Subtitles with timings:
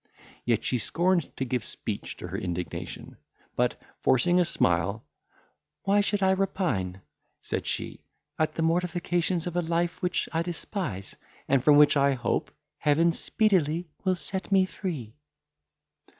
[0.45, 3.17] Yet she scorned to give speech to her indignation;
[3.55, 5.05] but, forcing a smile,
[5.83, 7.01] "Why should I repine,"
[7.43, 8.03] said she,
[8.39, 11.17] "at the mortifications of a life which I despise,
[11.47, 15.13] and from which, I hope, Heaven speedily will set me free!"